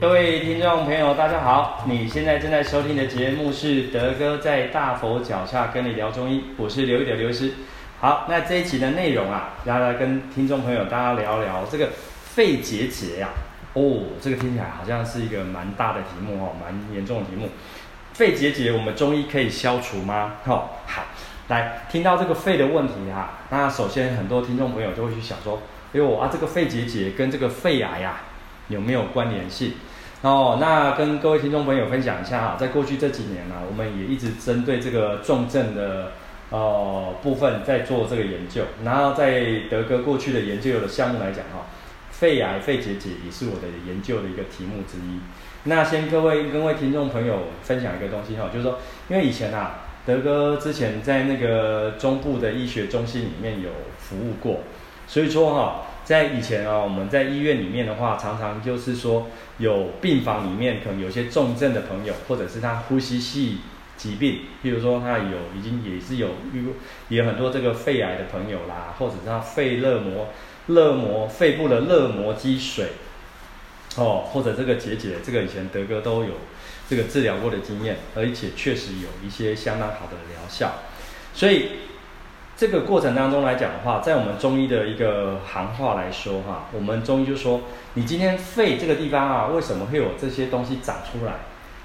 [0.00, 1.84] 各位听众朋友，大家好！
[1.86, 7.52] 你现在正在收听的节目是德哥在大佛脚下跟你聊中医，我是刘一德刘医师。
[8.00, 11.90] 好，那这一期的内容啊，要来跟听众朋友大家聊聊这个
[12.24, 13.28] 肺结节呀。
[13.74, 17.50] 哦，这个听起来好像是一个蛮大的题目哦，蛮严重的题目。
[18.14, 20.36] 肺结节，我们中医可以消除吗？
[20.46, 21.02] 哦，好，
[21.48, 25.60] 来听到这个肺的问题哈，那首先很多听众朋友就会去想说，
[25.92, 28.22] 哎呦啊，这个肺结节跟这个肺癌呀
[28.68, 29.74] 有没有关联性？
[30.22, 36.12] 哦，那跟各位听众朋友分享一下哈，在过去这几年呢，我们也一直针对这个重症的
[36.50, 41.66] 呃部分在做这个研究，然后在德哥过去的研究的项目来讲哈。
[42.10, 45.20] 肺癌、肺结节也是我的研究的一个题目之一。
[45.64, 54.60] 那先各位各位听众朋友分享一个东西哈，就是说，因为以前啊，德哥之前在那个中部的医学中心里面有服务过，
[55.10, 59.26] 所以说哈，在以前啊，我们在医院里面的话，常常就是说
[59.58, 63.58] 有病房里面可能有些重症的朋友，或者是他呼吸系
[63.96, 66.28] 疾病，譬如说他有已经也是有
[67.08, 70.28] 也有很多这个肺癌的朋友啦，或者是他肺热膜。
[70.66, 72.90] 热膜、肺部的热膜积水，
[73.96, 76.34] 哦，或者这个结节，这个以前德哥都有
[76.88, 80.74] 这个治疗过的经验，而且确实有一些相当好的疗效。
[81.34, 81.70] 所以
[82.60, 87.62] 这个过程当中来讲的话，在我们中医的一个行话来说哈，我们中医就说，
[87.94, 91.36] 你今天肺这个地方啊，为什么会有这些东西长出来？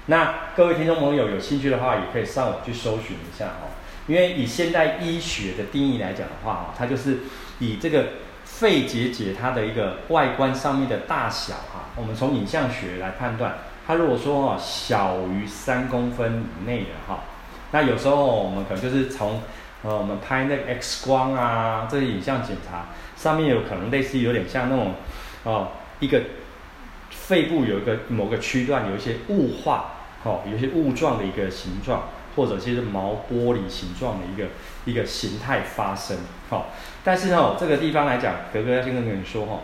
[0.04, 3.72] 那各位听众朋友有兴趣的话，也可以上网去搜寻一下哦。
[4.06, 7.20] 因为以现代医学的定义来讲的话，它就是
[7.58, 8.04] 以这个。
[8.44, 13.54] 肺结节它的一个外观上面的大小哈，我们从影像学来判断，
[13.86, 17.24] 它如果说哈小于三公分以内的哈，
[17.72, 19.42] 那有时候我们可能就是从
[19.86, 24.94] 呃我们拍那个 X 光啊，这些影像检查上面有可能类似有点像那种
[25.44, 25.68] 哦
[26.00, 26.22] 一个
[27.10, 29.92] 肺部有一个某个区段有一些雾化
[30.24, 32.08] 哦，有一些雾状的一个形状。
[32.36, 34.48] 或者其实毛玻璃形状的一个
[34.84, 36.18] 一个形态发生，
[36.50, 36.66] 好，
[37.02, 39.60] 但是哦，这个地方来讲，格格要先跟你说哈，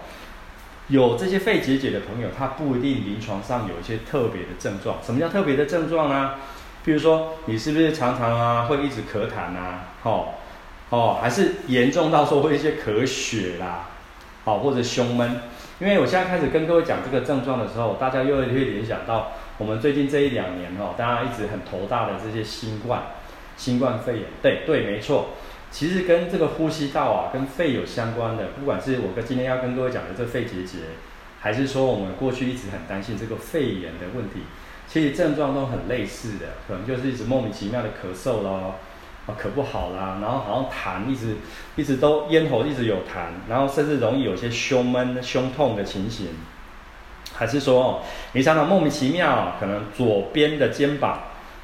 [0.89, 4.97] 有这些肺结节的朋友，他不一定临床上有一些特别的症状。
[5.05, 6.37] 什么叫特别的症状呢？
[6.85, 9.89] 比如说，你是不是常常啊会一直咳痰啊？
[10.03, 10.29] 哦
[10.91, 13.89] 哦，还是严重到说会一些咳血啦，
[14.45, 15.41] 好，或者胸闷。
[15.81, 19.33] 因为我现在开始跟各位讲这个症状的时候，大家又会联想到。
[19.59, 23.03] 我们最近这一两年哦，大家一直很头大的这些新冠、
[23.57, 25.29] 新冠肺炎，对对，没错，
[25.71, 30.79] 其实跟这个呼吸道啊、跟肺有相关的，不管是我跟今天要跟各位讲的这肺结节，
[31.41, 34.41] 还是说我们过去一直很担心这个肺炎的问题，
[34.93, 38.75] 其实症状都很类似的，可能就是一直莫名其妙的咳嗽咯，
[39.27, 41.37] 啊咳不好啦，然后好像痰一直
[41.77, 46.27] 一直都咽喉一直有痰，然后甚至容易有些胸闷、胸痛的情形。
[47.33, 48.03] 还是说，
[48.33, 51.23] 你常常莫名其妙，可能左边的肩膀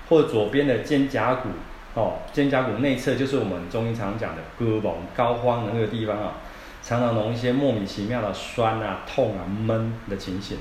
[0.09, 1.51] 或者左边的肩胛骨
[1.93, 6.33] 哦，肩胛骨内侧就是我们中医常讲的胳膊高肓的那个地方啊，
[6.83, 10.57] 常常容一些莫名其妙的酸啊、痛啊、闷的情形。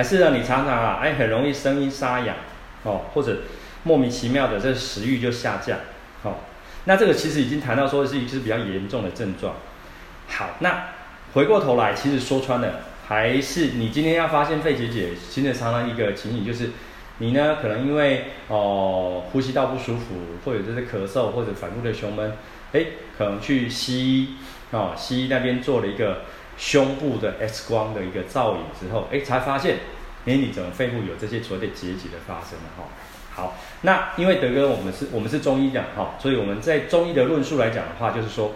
[0.00, 2.36] 还是呢，你常常啊，哎，很容易声音沙哑
[2.84, 3.42] 哦，或者
[3.82, 5.78] 莫名其妙的这食欲就下降
[6.22, 6.36] 哦。
[6.86, 9.56] 那这个其实已经谈到说是一是比较严重的症状。
[10.26, 10.84] 好，那
[11.34, 12.80] 回过头来，其实说穿了。
[13.06, 16.70] 还是你今天要发现肺结节，其实常常一个情形就是，
[17.18, 20.14] 你呢可能因为哦、呼吸道不舒服，
[20.46, 22.32] 或者就是咳嗽，或者反复的胸闷，
[22.72, 22.86] 哎，
[23.18, 24.36] 可能去西医
[24.70, 26.22] 哦，西医那边做了一个
[26.60, 29.78] 胸部的 X 光的一个造影之后，哎，才发现，
[30.26, 32.84] 哎，你怎么肺部有这些所谓的结节的发生了哈？
[33.34, 38.52] 好，那因为德哥我们是我们是中医讲哈，所以我们在中医的论述来讲的话，就是说。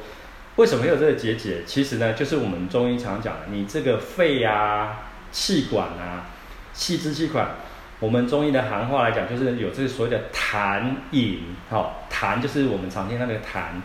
[0.56, 1.64] 为什么有这个结节？
[1.66, 6.30] 其实呢，就是我们中医常讲的，你这个肺啊、气管啊、
[6.72, 7.56] 气支气管，
[7.98, 11.56] 我们中医的行话来讲，就是有这个所谓的痰饮。
[11.68, 13.80] 好，痰就是我们常见那个痰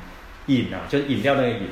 [0.45, 1.69] 饮啊，就是饮料那个饮。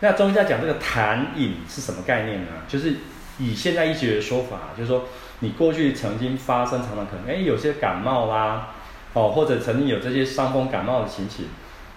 [0.00, 2.48] 那中医在讲这个痰饮是什么概念呢？
[2.68, 2.96] 就是
[3.38, 5.08] 以现代医学的说法，就是说
[5.38, 8.74] 你过去曾经发生常常可能，哎，有些感冒啦，
[9.12, 11.46] 哦，或者曾经有这些伤风感冒的情形，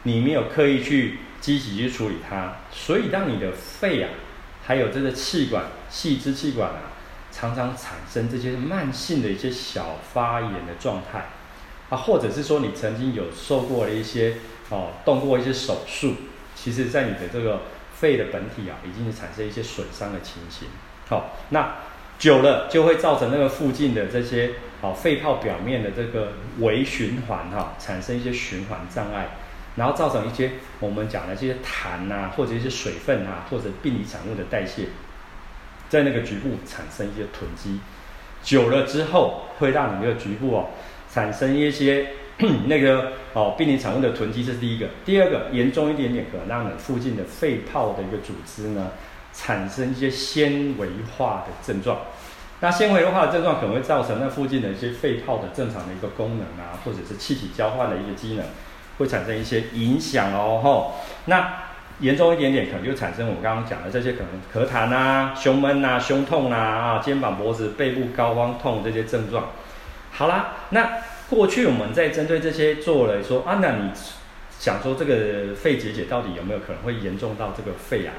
[0.04, 1.20] 你没有刻意去。
[1.44, 4.10] 积极去处理它，所以当你的肺啊，
[4.64, 6.96] 还有这个气管、细支气管啊，
[7.34, 11.26] 常常产生这些慢性的一些小发炎的状态
[11.90, 14.38] 啊，或者是说你曾经有受过了一些
[14.70, 16.14] 哦，动过一些手术，
[16.56, 17.64] 其实在你的这个
[18.04, 20.68] 肺的本体啊，已经产生一些损伤的情形。
[21.08, 21.76] 好、那
[22.20, 29.30] 久了就会造成那个附近的这些哦肺泡表面的这个微循环哈、产生一些循环障碍。
[29.76, 34.90] 然后造成一些我们讲的这些痰啊，或者一些水分啊，或者病理产物的代谢，
[35.90, 37.80] 在那个局部产生一些囤积，
[38.44, 40.70] 久了之后会让你这个局部哦
[41.10, 42.10] 产生一些
[42.68, 44.88] 那个哦病理常用的囤积，这是第一个。
[45.06, 48.92] 第二个严重一点点，可能让你附近的肺泡的一个组织呢
[49.34, 50.88] 产生一些纤维
[51.18, 51.98] 化的症状。
[52.60, 58.46] 那纤维化的症状可能会造成那附近的一些肺泡的正常的一个功能啊，或者是气体交换的一个机能，
[58.98, 60.62] 会产生一些影响哦。
[60.64, 60.94] 吼，
[61.26, 61.54] 那
[62.00, 69.50] 严重一点点，可能就产生我刚刚讲的这些可能咳痰啊、胸闷啊、胸痛啊、肩膀、脖子、背部高方痛这些症状。
[70.12, 70.90] 好啦，那
[71.34, 73.92] 过去我们在针对这些做了说啊，那你
[74.60, 78.14] 想说这个肺结节到底有没有可能会严重到这个肺癌？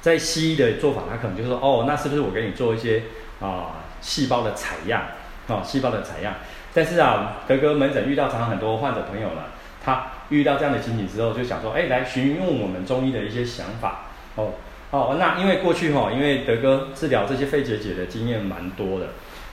[0.00, 3.02] 在西医的做法，他可能就说哦，那是不是我给你做一些
[3.40, 3.84] 啊？
[4.00, 5.02] 细胞的采样，
[5.48, 6.34] 啊、哦，细胞的采样，
[6.72, 9.42] 但是啊，德哥门诊遇到常常很多患者朋友呢，
[9.84, 14.04] 他遇到这样的情形之后，就想说，哎，来询问我们中医的一些想法，
[14.36, 14.52] 哦，
[14.92, 19.08] 哦，那因为过去哈、哦，因为德哥治疗这些肺结节的经验蛮多的，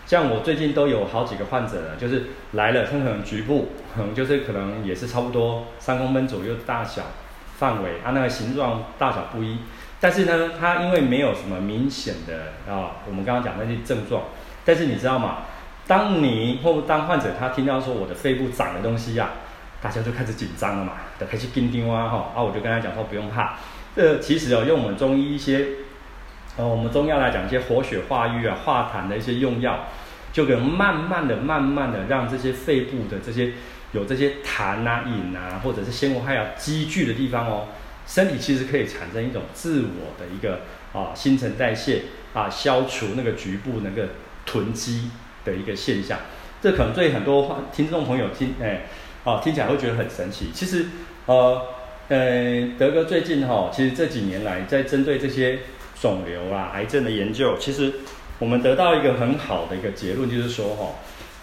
[0.06, 7.04] 像我最近都有好几个患者呢，就是来了，他可能局部，可能就是可能也是差不多三公分左右的大小
[7.58, 9.58] 范围，啊，那个形状大小不一。
[10.00, 14.22] 但是呢，它因为没有什么明显的啊，我们刚刚讲那些症状。
[14.64, 15.38] 但是你知道吗？
[15.88, 19.30] 当你或当患者他听到说我的肺部长的东西呀、
[19.82, 22.32] 大家就开始紧张了嘛，都开始紧张啊哈。
[22.36, 23.56] 啊，我就跟他讲说不用怕，
[23.96, 25.66] 这其实哦，用我们中医一些，
[26.58, 29.88] 呃，我们中药来讲一些活血化瘀啊、化痰的一些用药，
[30.32, 33.52] 就可能慢慢的、慢慢的让这些肺部的这些
[33.92, 37.68] 有这些痰啊、饮啊，或者是纤维化要积聚的地方哦。
[38.08, 40.62] 身体其实可以产生一种自我的一个
[40.94, 42.04] 啊新陈代谢
[42.34, 44.10] 啊，消除那个局部那个
[44.46, 45.10] 囤积
[45.44, 46.20] 的一个现象。
[46.62, 48.84] 这可能对很多听众朋友听哎
[49.24, 50.52] 啊听起来会觉得很神奇。
[50.54, 50.86] 其实
[51.26, 51.75] 呃
[52.08, 55.60] 呃德哥最近哈、哦，其实这几年来在针对这些
[56.00, 57.94] 肿瘤啊、癌症的研究，其实
[58.40, 60.90] 我们得到一个很好的一个结论，就是说哈、哦，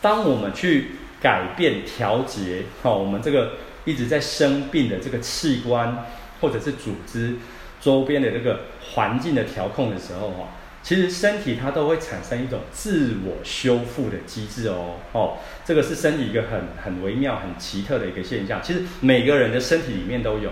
[0.01, 3.53] 当我们去改变调节哈、哦，我们这个
[3.85, 6.05] 一直在生病的这个器官。
[6.43, 7.37] 或者是组织
[7.81, 10.49] 周边的这个环境的调控的时候，哈，
[10.83, 18.61] 其实身体它都会产生一种自我修复的机制哦，哦，这个是身体一个很很微妙、很奇特的一个现象。
[18.61, 20.51] 其实每个人的身体里面都有，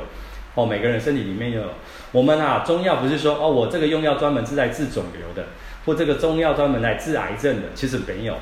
[0.54, 1.62] 哦，每个人身体里面有。
[2.12, 5.48] 我们啊，中药不是说哦，我这个用药专门是来治肿瘤的，
[5.84, 8.36] 或这个中药专门来治癌症的，其实没有，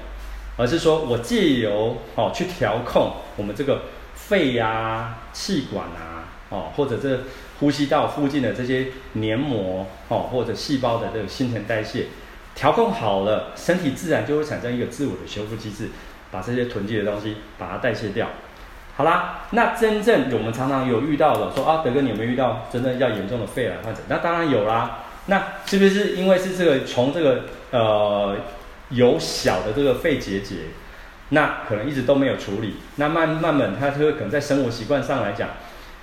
[0.56, 3.82] 而是说我借由哦去调控我们这个
[4.14, 6.16] 肺呀、啊、气管啊。
[6.50, 7.20] 哦，或者这
[7.60, 12.06] 呼吸道附近的这些黏膜，哦，或者细胞的这个新陈代谢
[12.54, 15.88] 调控好了，身体自然就会产生一个自我的修复机制，
[16.30, 18.28] 把这些囤积的东西把它代谢掉。
[18.96, 24.00] 好啦，那真正我们常常有遇到的，说啊，德哥你有没有遇到真正要严重的肺癌患者？
[24.08, 25.04] 那当然有啦。
[25.26, 28.36] 那是不是因为是这个从这个呃
[28.90, 30.56] 有小的这个肺结节，
[31.28, 35.50] 那可能一直都没有处理，那慢慢慢他就会可能在生活习惯上来讲。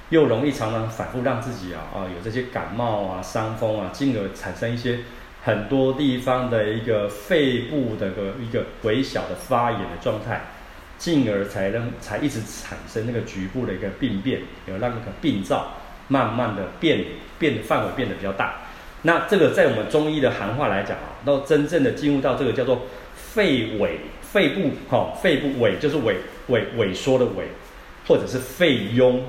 [0.10, 5.00] 又容易常常反复让自己啊啊有这些感冒啊、伤风啊，进而产生一些
[5.44, 10.42] 很多地方的一个肺部的个一个微小的发炎的状态，
[11.00, 15.74] 进而才能才一直产生那个局部的一个病变，有让那个病灶
[16.08, 17.04] 慢慢的变
[17.40, 18.58] 变范围变得比较大。
[19.02, 22.84] 那这个在我们中医的行话来讲啊，到真正的进入到这个叫做
[23.16, 26.16] 肺萎，肺部哈，肺部萎就是萎
[26.50, 27.46] 萎萎缩的萎，
[28.08, 29.22] 或者是肺痈。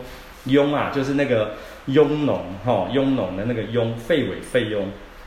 [0.47, 1.55] 痈啊，就是那个
[1.89, 4.81] 痈脓哈，痈脓的那个痈，肺痿、肺痈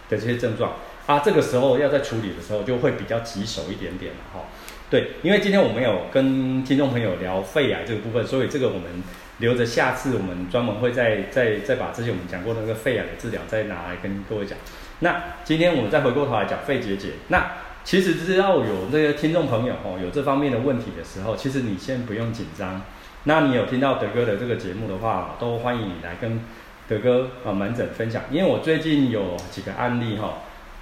[0.09, 0.73] 的这些症状
[1.05, 4.45] 啊，这个时候要在处理的时候就会比较棘手一点点了哈。
[4.89, 9.03] 对，因为今天我们有跟听众朋友聊肺癌这个部分，所以这个我们
[9.37, 14.57] 留着下次我们专门会再再再把之前我们讲过的那个肺癌的治疗再拿来跟各位讲。
[14.99, 17.51] 那今天我们再回过头来讲肺结节，那
[17.83, 22.81] 其实只要有那个听众朋友哦有这方面的问题的时候，其实你先不用紧张。
[23.23, 26.39] 那你有听到德哥的这个节目的话，都欢迎你来跟
[26.87, 28.23] 德哥啊门诊分享。
[28.31, 30.35] 因为我最近有几个案例哈，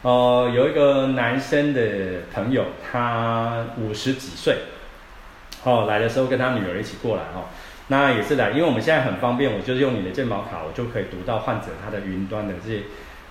[0.04, 1.82] 呃，有一个男生的
[2.32, 4.56] 朋友，他五十几岁，
[5.64, 7.50] 哦，来的时候跟他女儿一起过来哈，
[7.88, 12.84] 那也是来，因为我们现在很方便，我就是用你的健保卡，我就可以读到患者他的云端的这些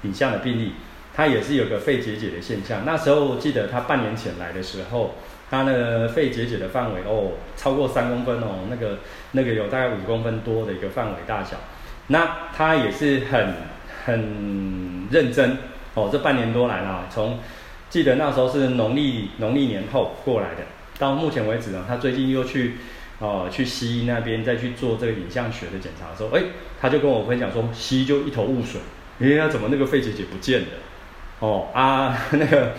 [0.02, 0.72] 影像的病例，
[1.14, 2.82] 他也是有个肺结节的现象。
[2.84, 5.14] 那时候记得他半年前来的时候。
[5.48, 8.98] 他那个肺结节的范围哦，超过三公分哦，那个
[9.32, 11.56] 那个有大概五公分多的一个范围大小。
[12.08, 13.54] 那他也是很
[14.04, 15.56] 很认真
[15.94, 17.38] 哦，这半年多来了，从
[17.90, 20.62] 记得那时候是农历农历年后过来的，
[20.98, 22.76] 到目前为止呢，他最近又去
[23.18, 26.42] 哦去西医那边再去做这个影像学的检查的时候，哎，
[26.80, 28.80] 他就跟我分享说，西医就一头雾水，
[29.20, 30.66] 哎呀，怎么那个肺结节不见了？
[31.40, 32.72] 哦啊， 那个。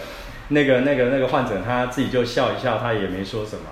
[0.50, 3.66] 那个那个那个患者他自己就笑一笑，他也没说什么。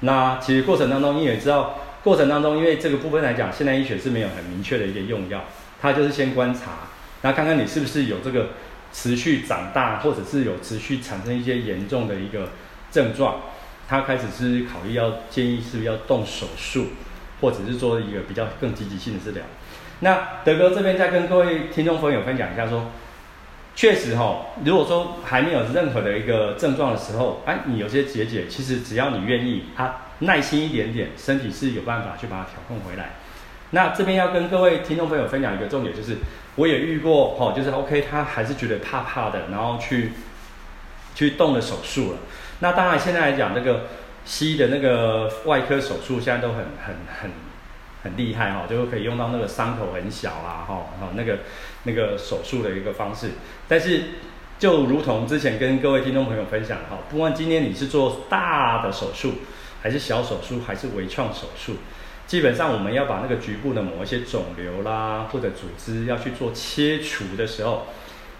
[0.00, 5.44] 那其实过程当中，你也知道，过程当中，因为这个部分来讲，现代医学是没有很明确的一个用药，
[5.80, 6.88] 他就是先观察，
[7.22, 8.50] 那看看你是不是有这个
[8.92, 12.50] 持续长大，或者是有持续产生一些严重的一个
[12.90, 13.42] 症状，
[13.88, 16.86] 他开始是考虑要建议是不是要动手术，
[17.40, 19.44] 或者是做一个比较更积极性的治疗。
[20.00, 22.90] 那德哥这边再跟各位听众朋友分享一下说。
[23.74, 33.12] 确实哈，如果说还没有任何的一个症状的时候，哎，你有些结节，其实只要你愿意，啊，耐心一点点，身体是有办法去把它调控回来。
[33.70, 36.18] 那这边要跟各位听众朋友分享一个重点，就是
[36.56, 40.12] 我也遇过哈，就是 OK，他还是觉得怕怕的，然后去
[41.14, 42.18] 去动了手术了。
[42.60, 43.86] 那当然现在来讲，那个
[44.26, 47.30] 西医的那个外科手术现在都很很很
[48.02, 51.38] 很厉害哈，就可以用到那个伤口很小啊，哈，哈，那个。
[51.84, 53.30] 那个手术的一个方式，
[53.66, 54.02] 但是
[54.58, 59.34] 就如同之前跟各位听众朋友分享哈，不管今天你是做大的手术，
[59.82, 61.74] 还是小手术，还是微创手术，
[62.26, 67.86] 基本上我们要把那个局部的某一些肿瘤啦，或者组织要去做切除的时候，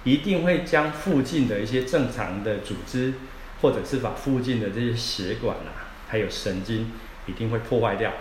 [0.04, 3.14] 一定会将附近的一些正常的组织，
[3.60, 6.92] 或者是把附近的这些血管啊，还有神经，
[7.26, 8.12] 一定会破坏掉。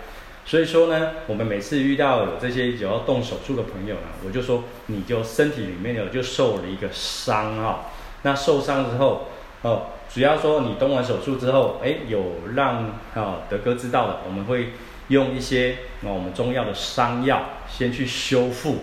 [0.52, 7.86] 所以说呢，我们每次遇到有这些有要动手术的朋友呢，我就说你就身体里面有就受了一个伤啊。
[8.20, 9.28] 那受伤之后，
[9.62, 14.72] 哦，主要说你动完手术之后，哎，有让啊德哥知道的，我们会
[15.08, 18.80] 用一些啊我们中药的伤药先去修复，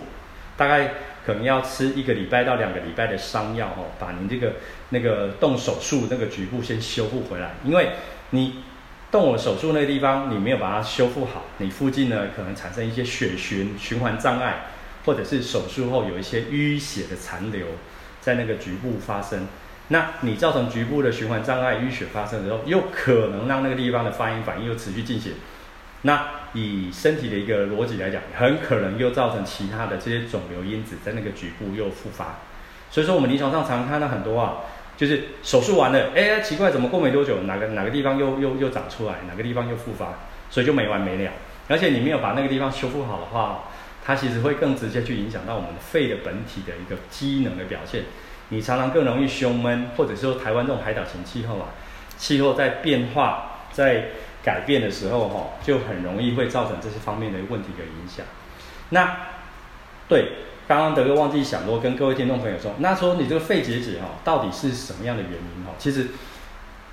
[0.56, 4.54] 大概可能要吃一个礼拜到两个礼拜的伤药哦，把您这个
[4.88, 7.90] 那个动手术那个局部先修复回来，因为
[8.30, 8.64] 你。
[9.10, 14.66] 动了手术那个地方，你没有把它修复好，你附近呢可能产生一些血循循环障碍，
[15.04, 17.66] 或者是手术后有一些淤血的残留
[18.20, 19.48] 在那个局部发生。
[19.88, 25.32] 那你造成局部的循环障碍、淤血发生的时候，又可能让那个地方的发炎反应又持续进行。
[26.02, 32.38] 那以身体的一个逻辑来讲，很可能又造成其他的这些肿瘤因子在那个局部又复发。
[32.90, 34.58] 所以说，我们临床上常看到很多啊。
[35.00, 40.12] 就是手术完了，哎，奇怪，怎么过没多久，哪个哪个地方又又又长出来，哪个地方又复发，
[40.50, 41.32] 所以就没完没了。
[41.68, 43.64] 而且你没有把那个地方修复好的话，
[44.04, 48.02] 它其实会更直接去影响到我们肺的本体的一个机能的表现。
[48.50, 51.68] 你常常更容易胸闷，或者说台湾这种海岛型气候啊，
[52.18, 54.08] 气候在变化、在
[54.42, 58.26] 改变的时候，哈，就很容易会造成这些方面的问题的影响。
[58.90, 59.16] 那
[60.06, 60.32] 对。
[60.70, 65.72] 刚刚德哥忘记想过跟各位听众朋友说，那说你这个肺结节哈，到底是什么样的原因哈？
[65.76, 66.06] 其实，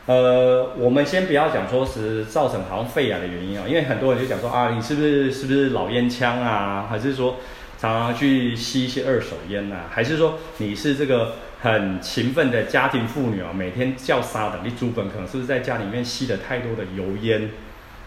[0.07, 7.35] 呃，我们先不要讲说是造成好像肺癌的原因啊，因为很多人就讲说啊，你是不是是不是老烟枪啊，还是说
[7.77, 17.51] 常常去吸一些二手烟啊，还是说你是这个很勤奋的家庭妇女啊，每天叫沙的，你主本可能是不是在家里面吸了太多的油烟，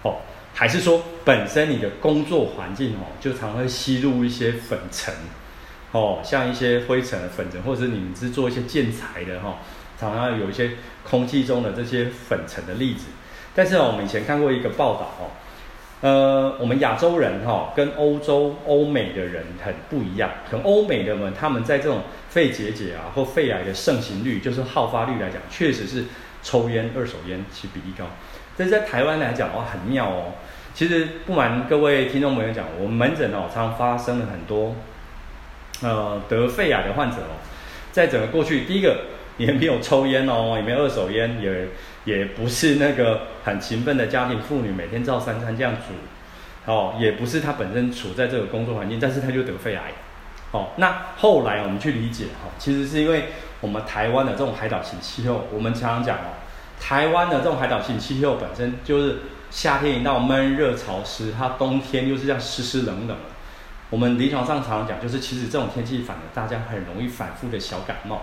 [0.03, 0.17] 哦，
[0.53, 5.15] 还是说本身你的工作环境哦，就常会吸入一些粉尘。
[5.93, 9.59] 哦，像一些灰尘、粉尘，或者是你们是做一些建材的哈，
[9.99, 10.71] 常常有一些
[11.03, 13.07] 空气中的这些粉尘的粒子。
[13.55, 15.27] 但是哦我们以前看过一个报道哦，
[16.03, 20.31] 呃，我们亚洲人哈跟欧洲、欧美的人很不一样。
[20.49, 26.05] 可能欧美的人他们在这种肺结节啊或肺癌的盛行率，就是好发率来讲，确实是
[26.41, 28.05] 抽烟、二手烟其比例高。
[28.57, 30.33] 但在台湾来讲的话，很妙哦。
[30.73, 34.77] 其实不瞒各位听众朋友讲，我们门诊哦，常常发生了很多。
[35.83, 37.41] 呃，得肺癌的患者哦，
[37.91, 39.05] 在整个过去，第一个
[39.39, 41.69] 也没有抽烟哦，也没有二手烟，也
[42.05, 49.93] 也不是那个很勤奋的家庭妇女，每天照三餐这样煮，哦，也不是他本身处在这个工作环境，但是他就得肺癌，
[50.51, 53.25] 哦，那后来我们去理解哈，其实是因为
[53.63, 56.37] 我们台湾的这种海岛型气候，我们常常讲哦，
[56.79, 59.21] 台湾的这种海岛型气候本身就是
[59.51, 63.17] 夏天一到闷热潮湿，它冬天又是这样湿湿冷冷。
[63.91, 68.23] 我们临床上常常讲，就是其实这种天气反而大家很容易反复的小感冒。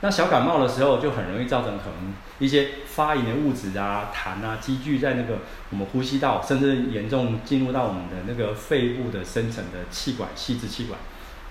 [0.00, 5.38] 那小感冒的时候，就很容易造成可能一些发炎的物质啊、痰啊积聚在那个
[5.70, 11.00] 我们呼吸道，甚至严重进入到我们的那个肺部的深层的气管、细支气管。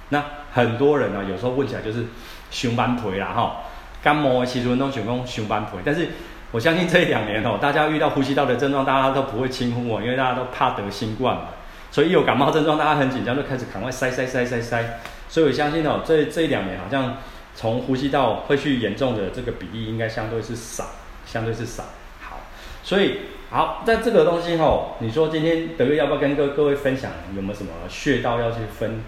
[0.10, 0.24] 那
[0.54, 2.06] 很多人呢、啊，有时候问起来就是
[2.50, 3.58] 胸闷腿啦哈，
[4.02, 5.82] 感冒其实都想讲胸闷腿。
[5.84, 6.08] 但是
[6.54, 11.48] 我相信这一两年哦，大家遇到呼吸道的症状，大家都不会轻忽我，因为大家都怕得新冠嘛。
[11.92, 15.00] 所以一有感冒症状，大家很紧张，就开始赶快塞塞塞塞塞。
[15.30, 17.18] 所以我相信哦，这这一两年好像
[17.56, 20.86] 从呼吸道会去严重的这个比例，应该相对是少，
[21.26, 21.84] 相对是少。
[22.22, 22.42] 好，
[22.84, 29.02] 所以好，在这个东西哦，你说今天德哥要不要跟各各位分享有没有什么穴道要去分？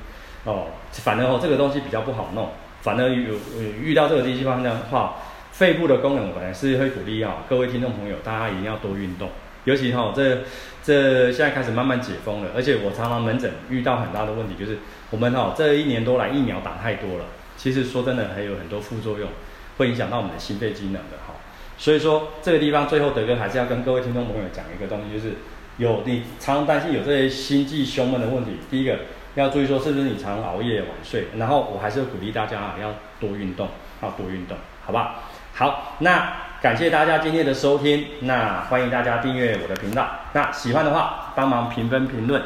[0.45, 2.49] 哦，反正哦这个东西比较不好弄，
[2.81, 3.35] 反正有，
[3.81, 5.15] 遇到这个地方的话，
[5.51, 9.29] 肺部的功能，我本来是会鼓励哦各位听众朋友，大家一定要多运动，
[9.69, 10.39] 尤其哈这
[10.83, 14.79] 这现在开始慢慢解封了，而且我常常门诊遇到很大的问题，就是
[15.11, 19.29] 我们哈这一年多来疫苗打太多了，其实说真的还有很多副作用，
[19.77, 21.35] 会影响到我们的心肺机能的哈。
[21.77, 25.35] 所以说这个地方最后德哥还是要跟各位听众朋友讲一个东西，就是
[25.77, 28.97] 有你常常担心有这些心悸胸闷的问题，第一个
[29.35, 33.69] 要注意说是不是你常熬夜晚睡，然后我还是鼓励大家啊要多运动，
[34.01, 35.23] 要多运动，好不好？
[35.53, 42.41] 好，那感谢大家今天的收听，那欢迎大家订阅我的频道，那喜欢的话帮忙评分评论。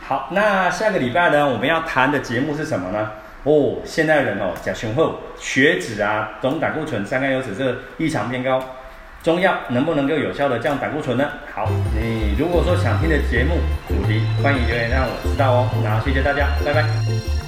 [0.00, 3.10] 好，那下个礼拜呢，我们要谈的节目是什么呢？
[3.42, 8.62] 哦，现代人哦，甲雄厚血脂啊，总胆固醇、三甘油脂这异常偏高，
[9.24, 11.28] 中药能不能够有效的降胆固醇呢？
[11.52, 11.68] 好，
[12.00, 13.56] 你如果说想听的节目
[13.88, 15.68] 主题，欢迎留言让我知道哦。
[15.82, 17.41] 那谢谢大家，拜拜。